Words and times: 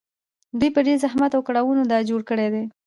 دوی 0.59 0.69
په 0.75 0.79
ډېر 0.85 0.97
زحمت 1.05 1.31
او 1.35 1.41
کړاوونو 1.47 1.83
دا 1.91 1.99
جوړ 2.09 2.21
کړي 2.29 2.47
دي 2.53 2.63